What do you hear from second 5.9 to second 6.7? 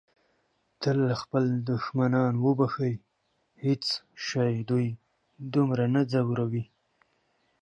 نه ځوروي.